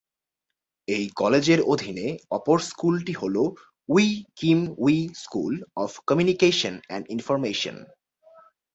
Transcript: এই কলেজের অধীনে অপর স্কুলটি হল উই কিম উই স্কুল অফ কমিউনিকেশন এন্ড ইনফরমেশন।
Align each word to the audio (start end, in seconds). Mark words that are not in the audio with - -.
এই 0.87 1.05
কলেজের 1.15 1.59
অধীনে 1.63 2.07
অপর 2.31 2.57
স্কুলটি 2.59 3.13
হল 3.13 3.35
উই 3.89 4.07
কিম 4.35 4.59
উই 4.77 4.95
স্কুল 5.15 5.53
অফ 5.75 5.91
কমিউনিকেশন 6.07 6.73
এন্ড 6.89 7.05
ইনফরমেশন। 7.09 7.75